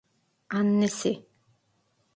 Annesi… 0.49 1.25